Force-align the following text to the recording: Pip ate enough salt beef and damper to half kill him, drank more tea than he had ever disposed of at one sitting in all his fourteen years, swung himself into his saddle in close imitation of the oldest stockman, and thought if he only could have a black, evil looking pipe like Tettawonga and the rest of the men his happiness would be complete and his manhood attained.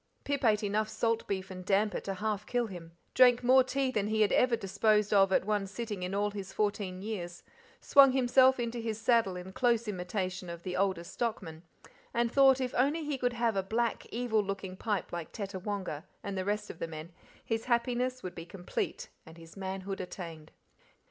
Pip 0.23 0.43
ate 0.43 0.63
enough 0.63 0.89
salt 0.89 1.27
beef 1.27 1.51
and 1.51 1.63
damper 1.63 1.99
to 1.99 2.15
half 2.15 2.47
kill 2.47 2.65
him, 2.65 2.93
drank 3.13 3.43
more 3.43 3.63
tea 3.63 3.91
than 3.91 4.07
he 4.07 4.21
had 4.21 4.31
ever 4.31 4.55
disposed 4.55 5.13
of 5.13 5.31
at 5.31 5.45
one 5.45 5.67
sitting 5.67 6.01
in 6.01 6.15
all 6.15 6.31
his 6.31 6.51
fourteen 6.51 7.03
years, 7.03 7.43
swung 7.81 8.11
himself 8.11 8.59
into 8.59 8.79
his 8.79 8.99
saddle 8.99 9.35
in 9.35 9.53
close 9.53 9.87
imitation 9.87 10.49
of 10.49 10.63
the 10.63 10.75
oldest 10.75 11.13
stockman, 11.13 11.61
and 12.15 12.31
thought 12.31 12.59
if 12.59 12.71
he 12.71 12.77
only 12.77 13.15
could 13.19 13.33
have 13.33 13.55
a 13.55 13.61
black, 13.61 14.07
evil 14.11 14.41
looking 14.43 14.75
pipe 14.75 15.11
like 15.13 15.31
Tettawonga 15.31 16.03
and 16.23 16.35
the 16.35 16.45
rest 16.45 16.71
of 16.71 16.79
the 16.79 16.87
men 16.87 17.11
his 17.45 17.65
happiness 17.65 18.23
would 18.23 18.33
be 18.33 18.43
complete 18.47 19.07
and 19.27 19.37
his 19.37 19.55
manhood 19.55 20.01
attained. 20.01 20.51